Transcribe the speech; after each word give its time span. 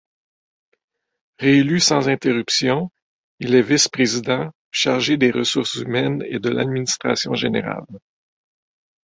Réélu 1.37 1.79
sans 1.79 2.09
interruption, 2.09 2.89
il 3.39 3.53
est 3.53 3.61
vice-président, 3.61 4.49
chargé 4.71 5.15
des 5.15 5.29
ressources 5.29 5.75
humaines 5.75 6.23
et 6.27 6.39
de 6.39 6.49
l’administration 6.49 7.35
générale. 7.35 7.85